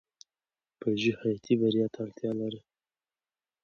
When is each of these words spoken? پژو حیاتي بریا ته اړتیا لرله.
پژو 0.79 1.13
حیاتي 1.21 1.53
بریا 1.61 1.85
ته 1.93 1.99
اړتیا 2.03 2.31
لرله. 2.39 2.61